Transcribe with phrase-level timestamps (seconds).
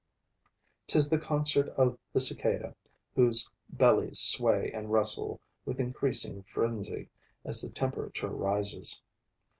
[0.87, 2.75] 'Tis the concert of the Cicada,
[3.13, 7.07] whose bellies sway and rustle with increasing frenzy
[7.45, 8.99] as the temperature rises.